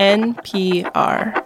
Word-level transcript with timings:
NPR. 0.00 1.36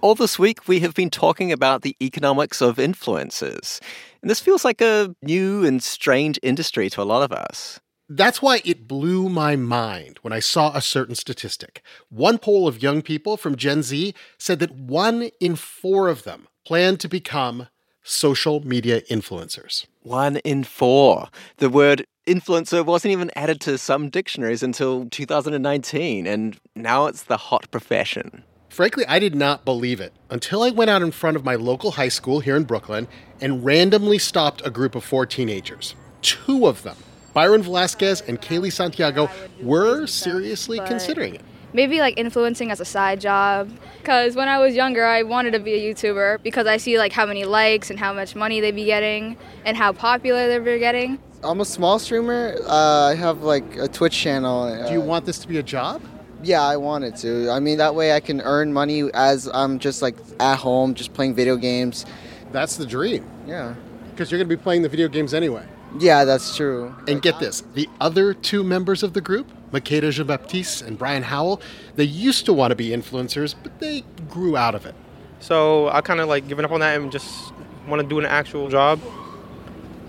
All 0.00 0.14
this 0.14 0.38
week, 0.38 0.68
we 0.68 0.78
have 0.78 0.94
been 0.94 1.10
talking 1.10 1.50
about 1.50 1.82
the 1.82 1.96
economics 2.00 2.60
of 2.60 2.76
influencers. 2.76 3.80
And 4.22 4.30
this 4.30 4.38
feels 4.38 4.64
like 4.64 4.80
a 4.80 5.12
new 5.22 5.64
and 5.64 5.82
strange 5.82 6.38
industry 6.44 6.88
to 6.90 7.02
a 7.02 7.04
lot 7.04 7.24
of 7.24 7.32
us. 7.32 7.80
That's 8.08 8.40
why 8.40 8.62
it 8.64 8.86
blew 8.86 9.28
my 9.28 9.56
mind 9.56 10.20
when 10.22 10.32
I 10.32 10.38
saw 10.38 10.70
a 10.72 10.80
certain 10.80 11.16
statistic. 11.16 11.82
One 12.10 12.38
poll 12.38 12.68
of 12.68 12.80
young 12.80 13.02
people 13.02 13.36
from 13.36 13.56
Gen 13.56 13.82
Z 13.82 14.14
said 14.38 14.60
that 14.60 14.70
one 14.70 15.30
in 15.40 15.56
four 15.56 16.06
of 16.08 16.22
them 16.22 16.46
plan 16.64 16.96
to 16.98 17.08
become 17.08 17.66
social 18.08 18.60
media 18.66 19.02
influencers. 19.02 19.86
One 20.02 20.38
in 20.38 20.64
four. 20.64 21.28
The 21.58 21.68
word 21.68 22.06
influencer 22.26 22.84
wasn't 22.84 23.12
even 23.12 23.30
added 23.36 23.60
to 23.62 23.76
some 23.78 24.08
dictionaries 24.08 24.62
until 24.62 25.06
2019, 25.10 26.26
and 26.26 26.58
now 26.74 27.06
it's 27.06 27.24
the 27.24 27.36
hot 27.36 27.70
profession. 27.70 28.44
Frankly, 28.70 29.04
I 29.06 29.18
did 29.18 29.34
not 29.34 29.64
believe 29.64 30.00
it 30.00 30.12
until 30.30 30.62
I 30.62 30.70
went 30.70 30.90
out 30.90 31.02
in 31.02 31.10
front 31.10 31.36
of 31.36 31.44
my 31.44 31.54
local 31.54 31.92
high 31.92 32.08
school 32.08 32.40
here 32.40 32.56
in 32.56 32.64
Brooklyn 32.64 33.08
and 33.40 33.64
randomly 33.64 34.18
stopped 34.18 34.64
a 34.64 34.70
group 34.70 34.94
of 34.94 35.04
four 35.04 35.26
teenagers. 35.26 35.94
Two 36.22 36.66
of 36.66 36.82
them, 36.82 36.96
Byron 37.34 37.62
Velasquez 37.62 38.22
and 38.22 38.40
Kaylee 38.40 38.72
Santiago, 38.72 39.30
were 39.62 40.06
seriously 40.06 40.80
considering 40.86 41.34
it. 41.34 41.42
Maybe 41.72 42.00
like 42.00 42.18
influencing 42.18 42.70
as 42.70 42.80
a 42.80 42.84
side 42.84 43.20
job. 43.20 43.70
Because 43.98 44.34
when 44.34 44.48
I 44.48 44.58
was 44.58 44.74
younger, 44.74 45.04
I 45.04 45.22
wanted 45.22 45.52
to 45.52 45.58
be 45.60 45.74
a 45.74 45.94
YouTuber 45.94 46.42
because 46.42 46.66
I 46.66 46.78
see 46.78 46.98
like 46.98 47.12
how 47.12 47.26
many 47.26 47.44
likes 47.44 47.90
and 47.90 47.98
how 47.98 48.12
much 48.12 48.34
money 48.34 48.60
they 48.60 48.70
be 48.72 48.84
getting 48.86 49.36
and 49.64 49.76
how 49.76 49.92
popular 49.92 50.48
they're 50.48 50.78
getting. 50.78 51.18
I'm 51.44 51.60
a 51.60 51.64
small 51.64 51.98
streamer. 51.98 52.56
Uh, 52.66 53.10
I 53.10 53.14
have 53.14 53.42
like 53.42 53.76
a 53.76 53.86
Twitch 53.86 54.16
channel. 54.16 54.62
Uh, 54.62 54.88
Do 54.88 54.92
you 54.94 55.00
want 55.00 55.24
this 55.24 55.38
to 55.40 55.48
be 55.48 55.58
a 55.58 55.62
job? 55.62 56.02
Yeah, 56.42 56.62
I 56.62 56.76
wanted 56.76 57.16
to. 57.16 57.50
I 57.50 57.60
mean, 57.60 57.78
that 57.78 57.94
way 57.94 58.12
I 58.12 58.20
can 58.20 58.40
earn 58.40 58.72
money 58.72 59.10
as 59.12 59.48
I'm 59.52 59.78
just 59.78 60.02
like 60.02 60.16
at 60.40 60.56
home, 60.56 60.94
just 60.94 61.12
playing 61.12 61.34
video 61.34 61.56
games. 61.56 62.06
That's 62.50 62.76
the 62.76 62.86
dream. 62.86 63.28
Yeah. 63.46 63.74
Because 64.10 64.30
you're 64.30 64.38
going 64.38 64.48
to 64.48 64.56
be 64.56 64.60
playing 64.60 64.82
the 64.82 64.88
video 64.88 65.08
games 65.08 65.34
anyway. 65.34 65.64
Yeah, 65.98 66.24
that's 66.24 66.56
true. 66.56 66.94
And 67.06 67.22
get 67.22 67.38
this 67.40 67.62
the 67.74 67.88
other 68.00 68.34
two 68.34 68.62
members 68.62 69.02
of 69.02 69.14
the 69.14 69.20
group, 69.20 69.50
Makeda 69.72 70.10
Jean 70.10 70.26
Baptiste 70.26 70.82
and 70.82 70.98
Brian 70.98 71.22
Howell, 71.22 71.60
they 71.96 72.04
used 72.04 72.44
to 72.46 72.52
want 72.52 72.72
to 72.72 72.76
be 72.76 72.90
influencers, 72.90 73.54
but 73.62 73.78
they 73.80 74.04
grew 74.28 74.56
out 74.56 74.74
of 74.74 74.86
it. 74.86 74.94
So 75.40 75.88
I 75.88 76.00
kind 76.00 76.20
of 76.20 76.28
like 76.28 76.48
given 76.48 76.64
up 76.64 76.72
on 76.72 76.80
that 76.80 77.00
and 77.00 77.10
just 77.10 77.52
want 77.86 78.02
to 78.02 78.08
do 78.08 78.18
an 78.18 78.26
actual 78.26 78.68
job. 78.68 79.00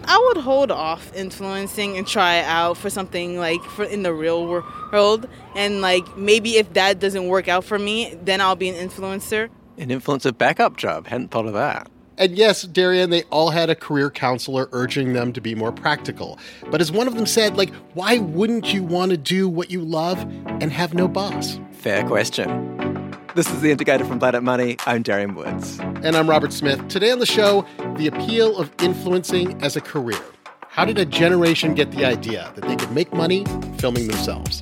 I 0.05 0.17
would 0.27 0.43
hold 0.43 0.71
off 0.71 1.13
influencing 1.15 1.97
and 1.97 2.07
try 2.07 2.41
out 2.41 2.77
for 2.77 2.89
something 2.89 3.37
like 3.37 3.61
for 3.63 3.83
in 3.83 4.01
the 4.01 4.13
real 4.13 4.47
world 4.47 5.29
and 5.55 5.81
like 5.81 6.17
maybe 6.17 6.57
if 6.57 6.73
that 6.73 6.99
doesn't 6.99 7.27
work 7.27 7.47
out 7.47 7.63
for 7.63 7.77
me, 7.77 8.15
then 8.23 8.41
I'll 8.41 8.55
be 8.55 8.69
an 8.69 8.89
influencer. 8.89 9.49
An 9.77 9.89
influencer 9.89 10.35
backup 10.35 10.77
job. 10.77 11.07
Hadn't 11.07 11.29
thought 11.29 11.45
of 11.45 11.53
that. 11.53 11.89
And 12.19 12.37
yes, 12.37 12.63
Darian, 12.63 13.11
they 13.11 13.23
all 13.31 13.49
had 13.49 13.69
a 13.69 13.75
career 13.75 14.09
counselor 14.09 14.67
urging 14.73 15.13
them 15.13 15.31
to 15.31 15.39
be 15.39 15.55
more 15.55 15.71
practical. 15.71 16.37
But 16.69 16.81
as 16.81 16.91
one 16.91 17.07
of 17.07 17.15
them 17.15 17.25
said, 17.25 17.55
like, 17.55 17.73
why 17.93 18.17
wouldn't 18.17 18.73
you 18.73 18.83
want 18.83 19.11
to 19.11 19.17
do 19.17 19.47
what 19.47 19.71
you 19.71 19.79
love 19.79 20.19
and 20.45 20.69
have 20.69 20.93
no 20.93 21.07
boss? 21.07 21.57
Fair 21.71 22.05
question. 22.05 23.15
This 23.35 23.49
is 23.49 23.61
The 23.61 23.71
Indicator 23.71 24.03
from 24.03 24.19
Planet 24.19 24.43
Money. 24.43 24.75
I'm 24.85 25.01
Darian 25.01 25.33
Woods. 25.33 25.79
And 25.79 26.17
I'm 26.17 26.29
Robert 26.29 26.51
Smith. 26.51 26.85
Today 26.89 27.11
on 27.11 27.19
the 27.19 27.25
show, 27.25 27.65
the 27.95 28.07
appeal 28.07 28.57
of 28.57 28.69
influencing 28.79 29.63
as 29.63 29.77
a 29.77 29.81
career. 29.81 30.19
How 30.67 30.83
did 30.83 30.97
a 30.97 31.05
generation 31.05 31.73
get 31.73 31.89
the 31.91 32.03
idea 32.03 32.51
that 32.55 32.67
they 32.67 32.75
could 32.75 32.91
make 32.91 33.13
money 33.13 33.45
filming 33.77 34.07
themselves? 34.07 34.61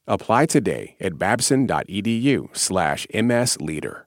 Apply 0.11 0.45
today 0.45 0.97
at 0.99 1.17
babson.edu 1.17 2.49
slash 2.57 3.07
msleader. 3.13 4.03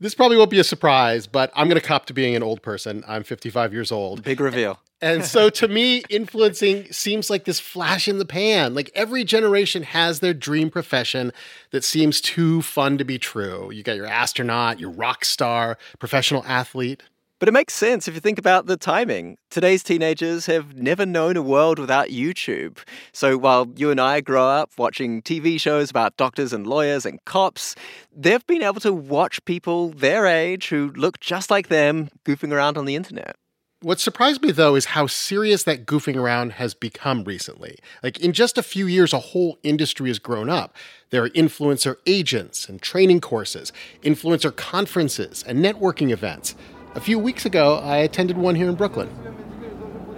This 0.00 0.14
probably 0.14 0.38
won't 0.38 0.48
be 0.48 0.58
a 0.58 0.64
surprise, 0.64 1.26
but 1.26 1.52
I'm 1.54 1.68
going 1.68 1.78
to 1.78 1.86
cop 1.86 2.06
to 2.06 2.14
being 2.14 2.34
an 2.34 2.42
old 2.42 2.62
person. 2.62 3.04
I'm 3.06 3.22
55 3.22 3.74
years 3.74 3.92
old. 3.92 4.22
Big 4.22 4.40
reveal. 4.40 4.80
And 5.02 5.22
so 5.22 5.50
to 5.50 5.68
me, 5.68 6.04
influencing 6.08 6.90
seems 6.90 7.28
like 7.28 7.44
this 7.44 7.60
flash 7.60 8.08
in 8.08 8.16
the 8.16 8.24
pan. 8.24 8.74
Like 8.74 8.90
every 8.94 9.24
generation 9.24 9.82
has 9.82 10.20
their 10.20 10.32
dream 10.32 10.70
profession 10.70 11.32
that 11.70 11.84
seems 11.84 12.22
too 12.22 12.62
fun 12.62 12.96
to 12.96 13.04
be 13.04 13.18
true. 13.18 13.70
You 13.70 13.82
got 13.82 13.96
your 13.96 14.06
astronaut, 14.06 14.80
your 14.80 14.90
rock 14.90 15.26
star, 15.26 15.76
professional 15.98 16.44
athlete. 16.46 17.02
But 17.40 17.48
it 17.48 17.52
makes 17.52 17.72
sense 17.72 18.06
if 18.06 18.12
you 18.12 18.20
think 18.20 18.38
about 18.38 18.66
the 18.66 18.76
timing. 18.76 19.38
Today's 19.48 19.82
teenagers 19.82 20.44
have 20.44 20.76
never 20.76 21.06
known 21.06 21.38
a 21.38 21.42
world 21.42 21.78
without 21.78 22.08
YouTube. 22.08 22.76
So 23.12 23.38
while 23.38 23.66
you 23.76 23.90
and 23.90 23.98
I 23.98 24.20
grow 24.20 24.46
up 24.46 24.72
watching 24.76 25.22
TV 25.22 25.58
shows 25.58 25.88
about 25.88 26.18
doctors 26.18 26.52
and 26.52 26.66
lawyers 26.66 27.06
and 27.06 27.18
cops, 27.24 27.74
they've 28.14 28.46
been 28.46 28.62
able 28.62 28.80
to 28.80 28.92
watch 28.92 29.42
people 29.46 29.88
their 29.88 30.26
age 30.26 30.68
who 30.68 30.92
look 30.96 31.18
just 31.18 31.50
like 31.50 31.68
them 31.68 32.10
goofing 32.26 32.52
around 32.52 32.76
on 32.76 32.84
the 32.84 32.94
internet. 32.94 33.36
What 33.80 34.00
surprised 34.00 34.42
me 34.42 34.52
though 34.52 34.74
is 34.74 34.84
how 34.84 35.06
serious 35.06 35.62
that 35.62 35.86
goofing 35.86 36.16
around 36.16 36.52
has 36.52 36.74
become 36.74 37.24
recently. 37.24 37.78
Like 38.02 38.20
in 38.20 38.34
just 38.34 38.58
a 38.58 38.62
few 38.62 38.86
years, 38.86 39.14
a 39.14 39.18
whole 39.18 39.58
industry 39.62 40.10
has 40.10 40.18
grown 40.18 40.50
up. 40.50 40.76
There 41.08 41.24
are 41.24 41.30
influencer 41.30 41.96
agents 42.06 42.68
and 42.68 42.82
training 42.82 43.22
courses, 43.22 43.72
influencer 44.02 44.54
conferences 44.54 45.42
and 45.48 45.64
networking 45.64 46.10
events. 46.10 46.54
A 46.92 47.00
few 47.00 47.20
weeks 47.20 47.46
ago, 47.46 47.76
I 47.76 47.98
attended 47.98 48.36
one 48.36 48.56
here 48.56 48.68
in 48.68 48.74
Brooklyn. 48.74 49.08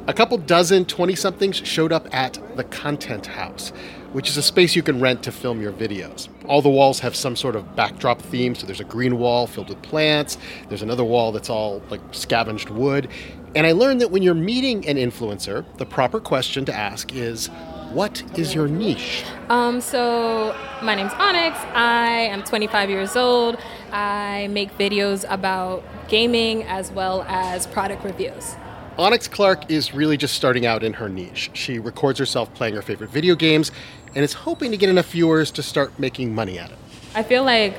A 0.07 0.15
couple 0.15 0.39
dozen 0.39 0.87
20 0.87 1.15
somethings 1.15 1.57
showed 1.57 1.93
up 1.93 2.09
at 2.15 2.39
the 2.57 2.65
Content 2.65 3.27
House, 3.27 3.75
which 4.13 4.31
is 4.31 4.39
a 4.39 4.43
space 4.43 4.75
you 4.75 4.83
can 4.83 4.99
rent 4.99 5.23
to 5.25 5.33
film 5.33 5.61
your 5.61 5.73
videos. 5.73 6.31
All 6.47 6.63
the 6.63 6.71
walls 6.71 6.99
have 7.01 7.15
some 7.15 7.37
sort 7.37 7.57
of 7.57 7.77
backdrop 7.77 8.23
theme, 8.23 8.55
so 8.55 8.65
there's 8.65 8.81
a 8.81 8.85
green 8.85 9.19
wall 9.19 9.47
filled 9.47 9.69
with 9.69 9.83
plants, 9.83 10.39
there's 10.71 10.81
another 10.81 11.05
wall 11.05 11.31
that's 11.31 11.51
all 11.51 11.83
like 11.91 12.01
scavenged 12.11 12.71
wood. 12.71 13.07
And 13.55 13.67
I 13.67 13.73
learned 13.73 14.01
that 14.01 14.11
when 14.11 14.23
you're 14.23 14.33
meeting 14.33 14.89
an 14.89 14.97
influencer, 14.97 15.67
the 15.77 15.85
proper 15.85 16.21
question 16.21 16.65
to 16.65 16.75
ask 16.75 17.15
is, 17.15 17.49
what 17.93 18.23
is 18.39 18.55
your 18.55 18.67
niche? 18.67 19.25
Um, 19.51 19.83
so 19.83 20.57
my 20.83 20.95
name's 20.95 21.13
Onyx. 21.13 21.59
I 21.75 22.29
am 22.31 22.43
25 22.43 22.89
years 22.89 23.15
old. 23.15 23.59
I 23.93 24.49
make 24.51 24.77
videos 24.79 25.27
about 25.29 25.85
gaming 26.09 26.65
as 26.65 26.91
well 26.93 27.23
as 27.29 27.67
product 27.67 28.05
reviews. 28.05 28.57
Onyx 28.99 29.27
Clark 29.27 29.71
is 29.71 29.95
really 29.95 30.17
just 30.17 30.35
starting 30.35 30.67
out 30.67 30.83
in 30.85 30.93
her 30.93 31.09
niche. 31.09 31.51
She 31.55 31.79
records 31.79 32.19
herself 32.19 32.53
playing 32.53 32.75
her 32.75 32.83
favorite 32.83 33.11
video 33.11 33.35
games 33.35 33.73
and 34.15 34.23
is 34.23 34.35
hoping 34.35 34.71
to 34.71 34.77
get 34.77 34.91
enough 34.91 35.11
viewers 35.11 35.51
to 35.53 35.63
start 35.63 35.99
making 35.99 36.35
money 36.35 36.59
at 36.59 36.71
it. 36.71 36.79
I 37.15 37.23
feel 37.23 37.45
like 37.45 37.75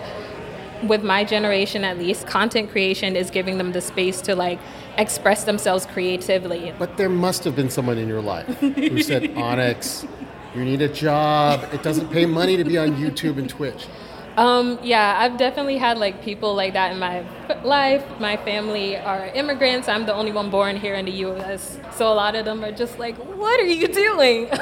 with 0.84 1.04
my 1.04 1.24
generation 1.24 1.84
at 1.84 1.98
least, 1.98 2.28
content 2.28 2.72
creation 2.72 3.16
is 3.16 3.30
giving 3.30 3.58
them 3.58 3.72
the 3.72 3.82
space 3.82 4.22
to 4.22 4.36
like 4.36 4.60
express 4.98 5.44
themselves 5.44 5.86
creatively. 5.86 6.74
But 6.78 6.98
there 6.98 7.10
must 7.10 7.44
have 7.44 7.56
been 7.56 7.70
someone 7.70 7.98
in 7.98 8.08
your 8.08 8.22
life 8.22 8.48
who 8.60 9.02
said, 9.02 9.32
Onyx, 9.38 10.06
you 10.56 10.66
need 10.66 10.82
a 10.82 10.90
job. 10.90 11.68
It 11.74 11.84
doesn't 11.84 12.12
pay 12.12 12.26
money 12.26 12.58
to 12.58 12.64
be 12.64 12.78
on 12.78 12.96
YouTube 12.96 13.38
and 13.38 13.50
Twitch. 13.50 13.88
Um, 14.38 14.80
yeah, 14.82 15.18
I've 15.20 15.38
definitely 15.38 15.78
had 15.78 15.98
like 16.00 16.24
people 16.24 16.56
like 16.56 16.74
that 16.74 16.92
in 16.92 17.00
my 17.00 17.24
life. 17.64 18.04
My 18.20 18.38
family 18.38 18.98
are 18.98 19.28
immigrants. 19.28 19.88
I'm 19.88 20.06
the 20.06 20.14
only 20.14 20.32
one 20.32 20.50
born 20.50 20.76
here 20.76 20.96
in 20.96 21.06
the 21.06 21.12
U.S. 21.12 21.80
So 21.92 22.12
a 22.12 22.16
lot 22.16 22.36
of 22.36 22.46
them 22.46 22.64
are 22.64 22.72
just 22.72 22.98
like, 22.98 23.16
"What 23.18 23.60
are 23.60 23.66
you 23.66 23.88
doing?" 23.88 24.50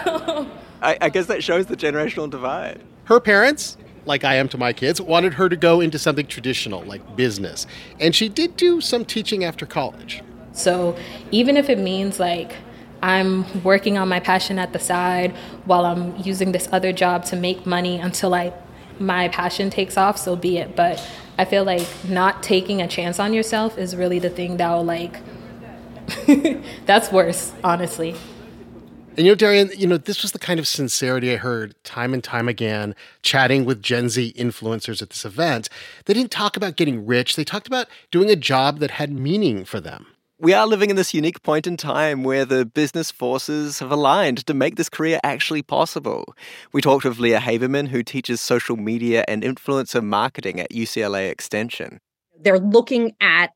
I, 0.82 0.98
I 1.00 1.10
guess 1.10 1.28
that 1.28 1.44
shows 1.44 1.68
the 1.68 1.78
generational 1.78 2.30
divide. 2.30 2.82
Her 3.06 3.20
parents, 3.20 3.78
like 4.06 4.24
I 4.26 4.36
am 4.36 4.50
to 4.50 4.58
my 4.58 4.74
kids, 4.74 5.00
wanted 5.00 5.36
her 5.36 5.48
to 5.48 5.56
go 5.56 5.80
into 5.80 5.98
something 5.98 6.28
traditional 6.28 6.84
like 6.84 7.16
business, 7.16 7.66
and 8.00 8.14
she 8.14 8.28
did 8.28 8.58
do 8.58 8.82
some 8.82 9.06
teaching 9.06 9.46
after 9.46 9.66
college. 9.66 10.22
So 10.52 10.98
even 11.32 11.56
if 11.56 11.70
it 11.70 11.80
means 11.80 12.20
like 12.20 12.56
I'm 13.02 13.64
working 13.64 13.98
on 13.98 14.10
my 14.10 14.20
passion 14.20 14.60
at 14.60 14.74
the 14.74 14.80
side 14.80 15.32
while 15.64 15.86
I'm 15.86 16.18
using 16.18 16.52
this 16.52 16.68
other 16.74 16.92
job 16.92 17.24
to 17.26 17.38
make 17.38 17.66
money 17.66 17.98
until 17.98 18.34
I 18.34 18.54
my 19.02 19.28
passion 19.30 19.70
takes 19.70 19.98
off, 19.98 20.18
so 20.18 20.36
be 20.36 20.58
it. 20.58 20.76
But 20.76 21.06
I 21.38 21.46
feel 21.46 21.64
like 21.64 21.88
not 22.08 22.44
taking 22.44 22.82
a 22.82 22.88
chance 22.88 23.20
on 23.20 23.34
yourself 23.34 23.78
is 23.78 23.96
really 23.96 24.20
the 24.20 24.30
thing 24.30 24.58
that 24.58 24.72
will 24.72 24.86
like 24.86 25.20
that's 26.86 27.12
worse, 27.12 27.52
honestly. 27.64 28.16
And 29.18 29.26
you 29.26 29.32
know, 29.32 29.36
Darian, 29.36 29.72
you 29.78 29.88
know, 29.88 29.98
this 29.98 30.22
was 30.22 30.32
the 30.32 30.40
kind 30.40 30.60
of 30.60 30.68
sincerity 30.68 31.34
I 31.34 31.36
heard 31.36 31.76
time 31.84 32.14
and 32.14 32.24
time 32.24 32.48
again 32.48 32.96
chatting 33.22 33.66
with 33.66 33.82
Gen 33.82 34.08
Z 34.08 34.34
influencers 34.38 35.02
at 35.02 35.10
this 35.10 35.26
event. 35.26 35.68
They 36.06 36.14
didn't 36.14 36.32
talk 36.32 36.56
about 36.56 36.78
getting 36.78 37.06
rich, 37.06 37.36
they 37.36 37.44
talked 37.44 37.68
about 37.68 37.88
doing 38.10 38.30
a 38.30 38.36
job 38.36 38.80
that 38.80 38.92
had 38.92 39.12
meaning 39.12 39.66
for 39.66 39.80
them. 39.82 40.08
We 40.42 40.56
are 40.56 40.66
living 40.66 40.90
in 40.90 40.96
this 40.96 41.14
unique 41.14 41.44
point 41.44 41.68
in 41.68 41.78
time 41.78 42.24
where 42.24 42.46
the 42.46 42.66
business 42.66 43.12
forces 43.12 43.78
have 43.78 43.92
aligned 43.92 44.44
to 44.48 44.56
make 44.56 44.76
this 44.76 44.90
career 44.90 45.20
actually 45.24 45.62
possible. 45.62 46.34
We 46.74 46.82
talked 46.82 47.06
with 47.06 47.20
Leah 47.20 47.40
Haberman, 47.40 47.90
who 47.90 48.02
teaches 48.02 48.42
social 48.42 48.76
media 48.76 49.24
and 49.28 49.44
influencer 49.44 50.02
marketing 50.04 50.60
at 50.60 50.72
UCLA 50.72 51.30
Extension. 51.30 52.00
They're 52.40 52.58
looking 52.58 53.12
at 53.22 53.52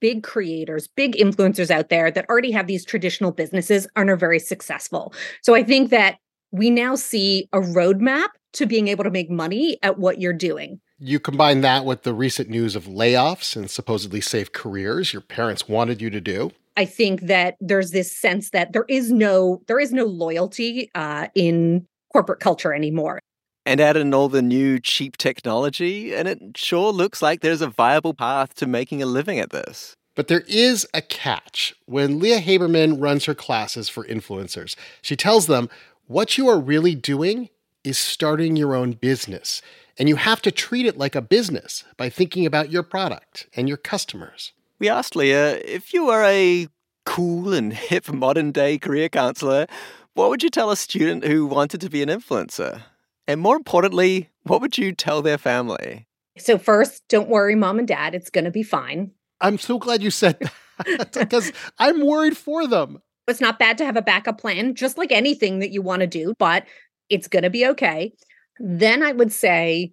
big 0.00 0.24
creators, 0.24 0.88
big 0.88 1.14
influencers 1.14 1.70
out 1.70 1.90
there 1.90 2.10
that 2.10 2.28
already 2.28 2.50
have 2.50 2.66
these 2.66 2.84
traditional 2.84 3.30
businesses 3.30 3.86
and 3.94 4.10
are 4.10 4.16
very 4.16 4.40
successful. 4.40 5.14
So 5.42 5.54
I 5.54 5.62
think 5.62 5.90
that 5.90 6.16
we 6.50 6.70
now 6.70 6.96
see 6.96 7.48
a 7.52 7.60
roadmap 7.60 8.30
to 8.54 8.66
being 8.66 8.88
able 8.88 9.04
to 9.04 9.12
make 9.12 9.30
money 9.30 9.78
at 9.84 9.96
what 9.96 10.20
you're 10.20 10.32
doing. 10.32 10.80
You 11.00 11.20
combine 11.20 11.60
that 11.60 11.84
with 11.84 12.02
the 12.02 12.12
recent 12.12 12.48
news 12.48 12.74
of 12.74 12.84
layoffs 12.84 13.54
and 13.54 13.70
supposedly 13.70 14.20
safe 14.20 14.52
careers 14.52 15.12
your 15.12 15.22
parents 15.22 15.68
wanted 15.68 16.02
you 16.02 16.10
to 16.10 16.20
do. 16.20 16.50
I 16.76 16.84
think 16.84 17.22
that 17.22 17.56
there's 17.60 17.92
this 17.92 18.10
sense 18.10 18.50
that 18.50 18.72
there 18.72 18.84
is 18.88 19.12
no 19.12 19.62
there 19.68 19.78
is 19.78 19.92
no 19.92 20.04
loyalty 20.04 20.90
uh, 20.94 21.28
in 21.34 21.86
corporate 22.12 22.40
culture 22.40 22.72
anymore. 22.72 23.20
And 23.64 23.80
add 23.80 23.96
in 23.96 24.14
all 24.14 24.28
the 24.28 24.42
new 24.42 24.80
cheap 24.80 25.18
technology, 25.18 26.14
and 26.14 26.26
it 26.26 26.40
sure 26.56 26.90
looks 26.90 27.20
like 27.20 27.42
there's 27.42 27.60
a 27.60 27.66
viable 27.68 28.14
path 28.14 28.54
to 28.54 28.66
making 28.66 29.02
a 29.02 29.06
living 29.06 29.38
at 29.38 29.50
this. 29.50 29.94
But 30.14 30.28
there 30.28 30.44
is 30.48 30.86
a 30.94 31.02
catch. 31.02 31.74
When 31.86 32.18
Leah 32.18 32.40
Haberman 32.40 33.00
runs 33.00 33.26
her 33.26 33.34
classes 33.34 33.88
for 33.88 34.04
influencers, 34.04 34.74
she 35.02 35.16
tells 35.16 35.46
them 35.46 35.68
what 36.06 36.38
you 36.38 36.48
are 36.48 36.58
really 36.58 36.94
doing 36.94 37.50
is 37.84 37.98
starting 37.98 38.56
your 38.56 38.74
own 38.74 38.92
business. 38.92 39.62
And 39.98 40.08
you 40.08 40.16
have 40.16 40.40
to 40.42 40.52
treat 40.52 40.86
it 40.86 40.96
like 40.96 41.16
a 41.16 41.20
business 41.20 41.84
by 41.96 42.08
thinking 42.08 42.46
about 42.46 42.70
your 42.70 42.84
product 42.84 43.48
and 43.54 43.66
your 43.66 43.76
customers. 43.76 44.52
We 44.78 44.88
asked 44.88 45.16
Leah 45.16 45.56
if 45.56 45.92
you 45.92 46.06
were 46.06 46.22
a 46.22 46.68
cool 47.04 47.52
and 47.52 47.72
hip 47.74 48.12
modern 48.12 48.52
day 48.52 48.78
career 48.78 49.08
counselor, 49.08 49.66
what 50.14 50.30
would 50.30 50.42
you 50.42 50.50
tell 50.50 50.70
a 50.70 50.76
student 50.76 51.24
who 51.24 51.46
wanted 51.46 51.80
to 51.80 51.90
be 51.90 52.02
an 52.02 52.08
influencer? 52.08 52.82
And 53.26 53.40
more 53.40 53.56
importantly, 53.56 54.30
what 54.44 54.60
would 54.60 54.78
you 54.78 54.92
tell 54.92 55.20
their 55.20 55.38
family? 55.38 56.06
So, 56.38 56.56
first, 56.56 57.02
don't 57.08 57.28
worry, 57.28 57.56
mom 57.56 57.78
and 57.78 57.88
dad, 57.88 58.14
it's 58.14 58.30
going 58.30 58.44
to 58.44 58.50
be 58.50 58.62
fine. 58.62 59.10
I'm 59.40 59.58
so 59.58 59.78
glad 59.78 60.02
you 60.02 60.10
said 60.10 60.38
that 60.86 61.12
because 61.18 61.52
I'm 61.78 62.06
worried 62.06 62.36
for 62.36 62.66
them. 62.66 63.02
It's 63.26 63.40
not 63.40 63.58
bad 63.58 63.76
to 63.78 63.84
have 63.84 63.96
a 63.96 64.02
backup 64.02 64.40
plan, 64.40 64.74
just 64.74 64.96
like 64.96 65.12
anything 65.12 65.58
that 65.58 65.70
you 65.70 65.82
want 65.82 66.00
to 66.00 66.06
do, 66.06 66.34
but 66.38 66.64
it's 67.10 67.28
going 67.28 67.42
to 67.42 67.50
be 67.50 67.66
okay. 67.66 68.14
Then 68.58 69.02
I 69.02 69.12
would 69.12 69.32
say, 69.32 69.92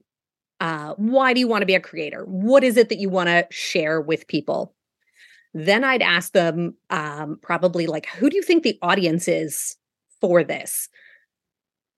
uh, 0.59 0.93
why 0.97 1.33
do 1.33 1.39
you 1.39 1.47
want 1.47 1.61
to 1.61 1.67
be 1.67 1.75
a 1.75 1.79
creator? 1.79 2.23
What 2.25 2.63
is 2.63 2.77
it 2.77 2.89
that 2.89 2.99
you 2.99 3.09
want 3.09 3.27
to 3.29 3.45
share 3.51 4.01
with 4.01 4.27
people? 4.27 4.73
Then 5.53 5.83
I'd 5.83 6.01
ask 6.01 6.33
them, 6.33 6.75
um, 6.89 7.39
probably 7.41 7.87
like, 7.87 8.07
who 8.07 8.29
do 8.29 8.35
you 8.35 8.43
think 8.43 8.63
the 8.63 8.77
audience 8.81 9.27
is 9.27 9.77
for 10.21 10.43
this? 10.43 10.89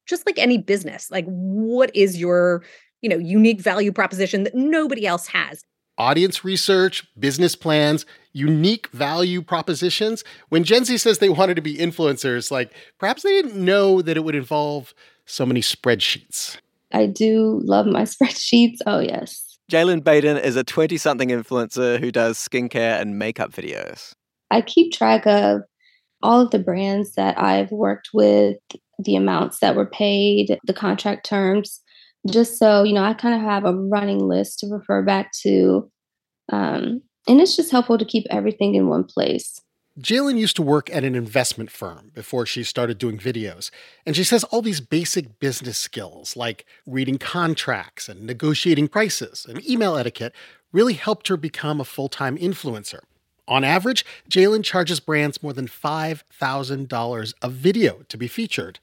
Just 0.07 0.25
like 0.25 0.37
any 0.37 0.57
business, 0.57 1.11
like, 1.11 1.25
what 1.25 1.93
is 1.95 2.17
your, 2.17 2.63
you 3.01 3.09
know, 3.09 3.17
unique 3.17 3.59
value 3.59 3.91
proposition 3.91 4.43
that 4.43 4.55
nobody 4.55 5.05
else 5.05 5.27
has? 5.27 5.63
audience 5.97 6.45
research, 6.45 7.07
business 7.17 7.55
plans, 7.55 8.05
unique 8.33 8.87
value 8.89 9.41
propositions. 9.41 10.23
When 10.49 10.63
Gen 10.63 10.85
Z 10.85 10.97
says 10.99 11.17
they 11.17 11.29
wanted 11.29 11.55
to 11.55 11.61
be 11.61 11.77
influencers, 11.77 12.51
like 12.51 12.71
perhaps 12.99 13.23
they 13.23 13.31
didn't 13.31 13.55
know 13.55 14.01
that 14.01 14.17
it 14.17 14.23
would 14.23 14.35
involve 14.35 14.93
so 15.27 15.45
many 15.45 15.61
spreadsheets. 15.61 16.57
I 16.93 17.05
do 17.05 17.61
love 17.63 17.85
my 17.85 18.01
spreadsheets. 18.03 18.77
Oh, 18.85 18.99
yes. 18.99 19.43
Jalen 19.71 20.03
Baden 20.03 20.37
is 20.37 20.55
a 20.55 20.63
20 20.63 20.97
something 20.97 21.29
influencer 21.29 21.99
who 21.99 22.11
does 22.11 22.37
skincare 22.37 22.99
and 22.99 23.19
makeup 23.19 23.51
videos. 23.51 24.13
I 24.49 24.61
keep 24.61 24.93
track 24.93 25.27
of 25.27 25.61
all 26.23 26.41
of 26.41 26.51
the 26.51 26.59
brands 26.59 27.13
that 27.15 27.37
I've 27.37 27.71
worked 27.71 28.09
with, 28.13 28.57
the 28.97 29.15
amounts 29.15 29.59
that 29.59 29.75
were 29.75 29.85
paid, 29.85 30.57
the 30.63 30.73
contract 30.73 31.25
terms 31.25 31.81
just 32.29 32.57
so 32.57 32.83
you 32.83 32.93
know 32.93 33.03
i 33.03 33.13
kind 33.13 33.35
of 33.35 33.41
have 33.41 33.65
a 33.65 33.73
running 33.73 34.19
list 34.19 34.59
to 34.59 34.67
refer 34.67 35.01
back 35.01 35.31
to 35.31 35.89
um, 36.51 37.01
and 37.27 37.41
it's 37.41 37.57
just 37.57 37.71
helpful 37.71 37.97
to 37.97 38.05
keep 38.05 38.25
everything 38.29 38.75
in 38.75 38.87
one 38.87 39.03
place 39.03 39.61
Jalen 39.99 40.37
used 40.37 40.55
to 40.57 40.61
work 40.61 40.91
at 40.91 41.03
an 41.03 41.15
investment 41.15 41.71
firm 41.71 42.11
before 42.13 42.45
she 42.45 42.63
started 42.63 42.99
doing 42.99 43.17
videos, 43.17 43.71
and 44.05 44.15
she 44.15 44.23
says 44.23 44.43
all 44.45 44.61
these 44.61 44.79
basic 44.79 45.39
business 45.39 45.77
skills 45.77 46.35
like 46.35 46.65
reading 46.85 47.17
contracts 47.17 48.07
and 48.07 48.21
negotiating 48.21 48.89
prices 48.89 49.47
and 49.49 49.67
email 49.67 49.97
etiquette 49.97 50.33
really 50.71 50.93
helped 50.93 51.29
her 51.29 51.37
become 51.37 51.81
a 51.81 51.85
full 51.85 52.09
time 52.09 52.37
influencer. 52.37 52.99
On 53.47 53.63
average, 53.63 54.05
Jalen 54.29 54.63
charges 54.63 54.99
brands 54.99 55.41
more 55.41 55.53
than 55.53 55.67
$5,000 55.67 57.33
a 57.41 57.49
video 57.49 58.03
to 58.09 58.17
be 58.17 58.27
featured. 58.27 58.79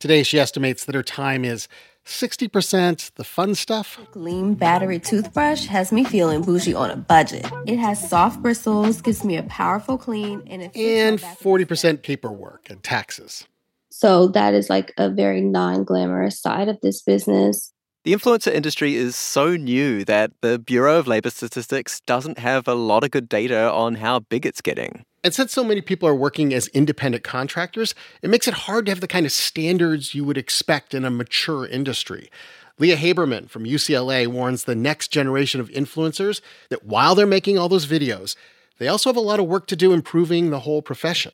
Today, 0.00 0.22
she 0.24 0.40
estimates 0.40 0.84
that 0.84 0.94
her 0.94 1.02
time 1.02 1.44
is 1.44 1.68
60% 2.08 3.14
the 3.14 3.24
fun 3.24 3.54
stuff. 3.54 4.00
Gleam 4.12 4.54
battery 4.54 4.98
toothbrush 4.98 5.66
has 5.66 5.92
me 5.92 6.04
feeling 6.04 6.42
bougie 6.42 6.74
on 6.74 6.90
a 6.90 6.96
budget. 6.96 7.46
It 7.66 7.78
has 7.78 8.08
soft 8.08 8.42
bristles, 8.42 9.00
gives 9.00 9.24
me 9.24 9.36
a 9.36 9.42
powerful 9.44 9.98
clean, 9.98 10.42
and 10.46 10.62
it 10.62 10.76
and 10.76 11.20
40% 11.20 12.02
paperwork 12.02 12.70
and 12.70 12.82
taxes. 12.82 13.46
So 13.90 14.28
that 14.28 14.54
is 14.54 14.70
like 14.70 14.92
a 14.96 15.10
very 15.10 15.40
non-glamorous 15.40 16.40
side 16.40 16.68
of 16.68 16.80
this 16.80 17.02
business. 17.02 17.72
The 18.04 18.14
influencer 18.14 18.52
industry 18.52 18.94
is 18.94 19.16
so 19.16 19.56
new 19.56 20.04
that 20.04 20.30
the 20.40 20.58
Bureau 20.58 20.98
of 20.98 21.06
Labor 21.06 21.30
Statistics 21.30 22.00
doesn't 22.06 22.38
have 22.38 22.66
a 22.66 22.74
lot 22.74 23.04
of 23.04 23.10
good 23.10 23.28
data 23.28 23.70
on 23.70 23.96
how 23.96 24.20
big 24.20 24.46
it's 24.46 24.60
getting. 24.60 25.04
And 25.24 25.34
since 25.34 25.52
so 25.52 25.64
many 25.64 25.80
people 25.80 26.08
are 26.08 26.14
working 26.14 26.54
as 26.54 26.68
independent 26.68 27.24
contractors, 27.24 27.94
it 28.22 28.30
makes 28.30 28.46
it 28.46 28.54
hard 28.54 28.86
to 28.86 28.92
have 28.92 29.00
the 29.00 29.08
kind 29.08 29.26
of 29.26 29.32
standards 29.32 30.14
you 30.14 30.24
would 30.24 30.38
expect 30.38 30.94
in 30.94 31.04
a 31.04 31.10
mature 31.10 31.66
industry. 31.66 32.30
Leah 32.78 32.96
Haberman 32.96 33.50
from 33.50 33.64
UCLA 33.64 34.28
warns 34.28 34.64
the 34.64 34.76
next 34.76 35.08
generation 35.08 35.60
of 35.60 35.68
influencers 35.70 36.40
that 36.70 36.84
while 36.84 37.14
they're 37.14 37.26
making 37.26 37.58
all 37.58 37.68
those 37.68 37.86
videos, 37.86 38.36
they 38.78 38.86
also 38.86 39.10
have 39.10 39.16
a 39.16 39.20
lot 39.20 39.40
of 39.40 39.46
work 39.46 39.66
to 39.66 39.76
do 39.76 39.92
improving 39.92 40.50
the 40.50 40.60
whole 40.60 40.82
profession. 40.82 41.32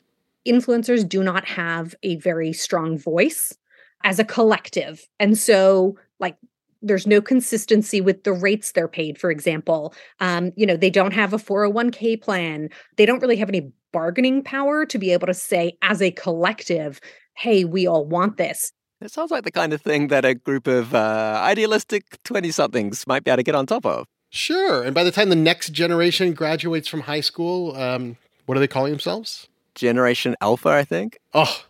Influencers 0.49 1.06
do 1.06 1.23
not 1.23 1.44
have 1.44 1.94
a 2.02 2.16
very 2.16 2.52
strong 2.52 2.99
voice 2.99 3.56
as 4.02 4.18
a 4.18 4.25
collective. 4.25 5.06
And 5.20 5.37
so, 5.37 5.99
like, 6.18 6.37
there's 6.85 7.07
no 7.07 7.21
consistency 7.21 8.00
with 8.00 8.25
the 8.25 8.33
rates 8.33 8.73
they're 8.73 8.88
paid 8.88 9.19
for 9.19 9.31
example. 9.31 9.95
Um, 10.21 10.53
you 10.57 10.67
know 10.67 10.76
they 10.76 10.91
don't 10.91 11.12
have 11.12 11.33
a 11.33 11.38
401k 11.38 12.21
plan. 12.21 12.69
They 12.97 13.07
don't 13.07 13.21
really 13.21 13.37
have 13.37 13.49
any 13.49 13.73
bargaining 13.93 14.43
power 14.43 14.85
to 14.87 14.99
be 14.99 15.12
able 15.12 15.26
to 15.26 15.35
say 15.35 15.76
as 15.83 16.03
a 16.03 16.11
collective 16.11 17.00
hey 17.35 17.64
we 17.64 17.87
all 17.87 18.05
want 18.05 18.37
this. 18.37 18.73
It 19.00 19.11
sounds 19.11 19.31
like 19.31 19.45
the 19.45 19.50
kind 19.50 19.73
of 19.73 19.83
thing 19.83 20.09
that 20.09 20.25
a 20.25 20.35
group 20.35 20.67
of 20.67 20.95
uh, 20.95 21.41
idealistic 21.43 22.23
20 22.23 22.50
somethings 22.50 23.07
might 23.07 23.25
be 23.25 23.31
able 23.31 23.38
to 23.38 23.43
get 23.43 23.55
on 23.55 23.67
top 23.67 23.87
of. 23.87 24.07
Sure 24.31 24.83
and 24.83 24.95
by 24.95 25.05
the 25.05 25.11
time 25.11 25.31
the 25.31 25.37
next 25.37 25.71
generation 25.71 26.33
graduates 26.33 26.88
from 26.88 27.00
high 27.00 27.21
school 27.21 27.76
um, 27.76 28.17
what 28.47 28.57
are 28.57 28.61
they 28.61 28.69
calling 28.69 28.93
themselves? 28.93 29.49
Generation 29.75 30.37
alpha 30.41 30.69
i 30.69 30.85
think. 30.85 31.19
Oh 31.33 31.64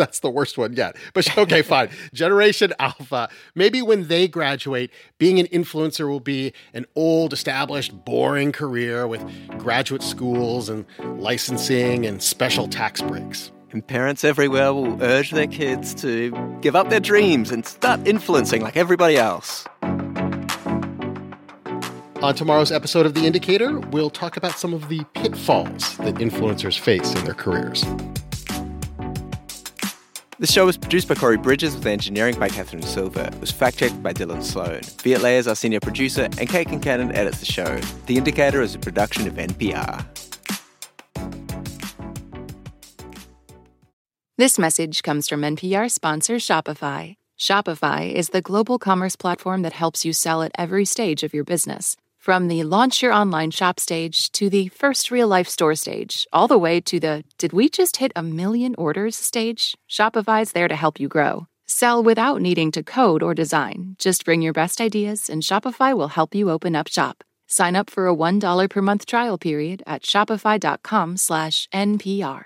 that's 0.00 0.20
the 0.20 0.30
worst 0.30 0.58
one 0.58 0.72
yet. 0.72 0.96
But 1.12 1.36
okay, 1.38 1.62
fine. 1.62 1.90
Generation 2.14 2.72
Alpha. 2.78 3.28
Maybe 3.54 3.82
when 3.82 4.08
they 4.08 4.26
graduate, 4.26 4.90
being 5.18 5.38
an 5.38 5.46
influencer 5.48 6.08
will 6.08 6.20
be 6.20 6.52
an 6.74 6.86
old, 6.96 7.32
established, 7.32 8.04
boring 8.04 8.50
career 8.50 9.06
with 9.06 9.22
graduate 9.58 10.02
schools 10.02 10.68
and 10.68 10.86
licensing 10.98 12.06
and 12.06 12.22
special 12.22 12.66
tax 12.66 13.02
breaks. 13.02 13.52
And 13.72 13.86
parents 13.86 14.24
everywhere 14.24 14.72
will 14.74 15.00
urge 15.02 15.30
their 15.30 15.46
kids 15.46 15.94
to 15.96 16.32
give 16.60 16.74
up 16.74 16.90
their 16.90 16.98
dreams 16.98 17.52
and 17.52 17.64
start 17.64 18.06
influencing 18.08 18.62
like 18.62 18.76
everybody 18.76 19.16
else. 19.16 19.66
On 22.22 22.34
tomorrow's 22.34 22.72
episode 22.72 23.06
of 23.06 23.14
The 23.14 23.26
Indicator, 23.26 23.78
we'll 23.78 24.10
talk 24.10 24.36
about 24.36 24.52
some 24.52 24.74
of 24.74 24.88
the 24.88 25.04
pitfalls 25.14 25.96
that 25.98 26.16
influencers 26.16 26.78
face 26.78 27.14
in 27.14 27.24
their 27.24 27.34
careers. 27.34 27.84
This 30.40 30.50
show 30.50 30.64
was 30.64 30.78
produced 30.78 31.06
by 31.06 31.16
Corey 31.16 31.36
Bridges 31.36 31.74
with 31.74 31.84
engineering 31.84 32.34
by 32.38 32.48
Catherine 32.48 32.80
Silver. 32.80 33.24
It 33.24 33.38
was 33.42 33.50
fact 33.50 33.76
checked 33.76 34.02
by 34.02 34.14
Dylan 34.14 34.42
Sloan. 34.42 34.80
Viet 35.02 35.20
Le 35.20 35.32
is 35.32 35.46
our 35.46 35.54
senior 35.54 35.80
producer, 35.80 36.30
and 36.38 36.48
Kate 36.48 36.66
Concannon 36.66 37.14
edits 37.14 37.40
the 37.40 37.44
show. 37.44 37.78
The 38.06 38.16
Indicator 38.16 38.62
is 38.62 38.74
a 38.74 38.78
production 38.78 39.28
of 39.28 39.34
NPR. 39.34 40.02
This 44.38 44.58
message 44.58 45.02
comes 45.02 45.28
from 45.28 45.42
NPR 45.42 45.90
sponsor 45.90 46.36
Shopify. 46.36 47.16
Shopify 47.38 48.10
is 48.10 48.30
the 48.30 48.40
global 48.40 48.78
commerce 48.78 49.16
platform 49.16 49.60
that 49.60 49.74
helps 49.74 50.06
you 50.06 50.14
sell 50.14 50.42
at 50.42 50.52
every 50.54 50.86
stage 50.86 51.22
of 51.22 51.34
your 51.34 51.44
business. 51.44 51.98
From 52.20 52.48
the 52.48 52.64
launch 52.64 53.00
your 53.00 53.14
online 53.14 53.50
shop 53.50 53.80
stage 53.80 54.30
to 54.32 54.50
the 54.50 54.68
first 54.68 55.10
real 55.10 55.26
life 55.26 55.48
store 55.48 55.74
stage, 55.74 56.26
all 56.34 56.46
the 56.46 56.58
way 56.58 56.78
to 56.82 57.00
the 57.00 57.24
did 57.38 57.54
we 57.54 57.70
just 57.70 57.96
hit 57.96 58.12
a 58.14 58.22
million 58.22 58.74
orders 58.76 59.16
stage, 59.16 59.74
Shopify's 59.88 60.52
there 60.52 60.68
to 60.68 60.76
help 60.76 61.00
you 61.00 61.08
grow. 61.08 61.46
Sell 61.64 62.02
without 62.02 62.42
needing 62.42 62.70
to 62.72 62.82
code 62.82 63.22
or 63.22 63.32
design. 63.32 63.96
Just 63.98 64.26
bring 64.26 64.42
your 64.42 64.52
best 64.52 64.82
ideas 64.82 65.30
and 65.30 65.42
Shopify 65.42 65.96
will 65.96 66.08
help 66.08 66.34
you 66.34 66.50
open 66.50 66.76
up 66.76 66.88
shop. 66.88 67.24
Sign 67.46 67.74
up 67.74 67.88
for 67.88 68.06
a 68.06 68.14
$1 68.14 68.68
per 68.68 68.82
month 68.82 69.06
trial 69.06 69.38
period 69.38 69.82
at 69.86 70.02
shopify.com 70.02 71.16
slash 71.16 71.70
NPR. 71.72 72.44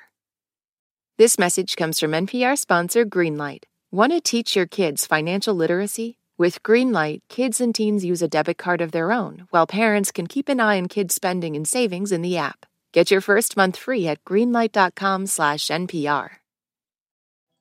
This 1.18 1.36
message 1.36 1.74
comes 1.74 1.98
from 1.98 2.12
NPR 2.12 2.56
sponsor 2.56 3.04
Greenlight. 3.04 3.64
Want 3.90 4.12
to 4.12 4.20
teach 4.20 4.54
your 4.54 4.66
kids 4.66 5.04
financial 5.04 5.52
literacy? 5.56 6.18
With 6.36 6.64
Greenlight, 6.64 7.20
kids 7.28 7.60
and 7.60 7.72
teens 7.72 8.04
use 8.04 8.20
a 8.20 8.26
debit 8.26 8.58
card 8.58 8.80
of 8.80 8.90
their 8.90 9.12
own, 9.12 9.46
while 9.50 9.68
parents 9.68 10.10
can 10.10 10.26
keep 10.26 10.48
an 10.48 10.58
eye 10.58 10.78
on 10.78 10.88
kids' 10.88 11.14
spending 11.14 11.54
and 11.54 11.66
savings 11.66 12.10
in 12.10 12.22
the 12.22 12.36
app. 12.36 12.66
Get 12.92 13.08
your 13.08 13.20
first 13.20 13.56
month 13.56 13.76
free 13.76 14.08
at 14.08 14.24
greenlight.com 14.24 15.26
slash 15.26 15.68
NPR. 15.68 16.30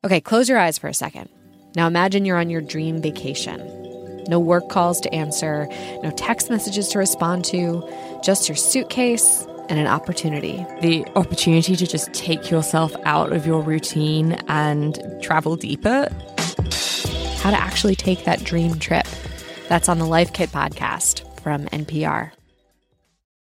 Okay, 0.03 0.19
close 0.19 0.49
your 0.49 0.57
eyes 0.57 0.79
for 0.79 0.87
a 0.87 0.93
second. 0.93 1.29
Now 1.75 1.85
imagine 1.85 2.25
you're 2.25 2.39
on 2.39 2.49
your 2.49 2.61
dream 2.61 2.99
vacation. 2.99 3.61
No 4.27 4.39
work 4.39 4.69
calls 4.69 4.99
to 5.01 5.13
answer, 5.13 5.67
no 6.01 6.09
text 6.09 6.49
messages 6.49 6.87
to 6.89 6.97
respond 6.97 7.45
to, 7.45 7.87
just 8.23 8.49
your 8.49 8.55
suitcase 8.55 9.45
and 9.69 9.77
an 9.77 9.87
opportunity. 9.87 10.65
The 10.81 11.05
opportunity 11.15 11.75
to 11.75 11.85
just 11.85 12.11
take 12.13 12.49
yourself 12.49 12.95
out 13.05 13.33
of 13.33 13.45
your 13.45 13.61
routine 13.61 14.33
and 14.47 14.99
travel 15.21 15.57
deeper. 15.57 16.09
How 17.43 17.51
to 17.51 17.61
actually 17.61 17.97
take 17.97 18.23
that 18.23 18.45
dream 18.45 18.79
trip. 18.79 19.05
That's 19.67 19.89
on 19.89 19.99
the 19.99 20.05
Life 20.05 20.31
Kit 20.31 20.49
podcast 20.49 21.41
from 21.41 21.65
NPR. 21.65 22.31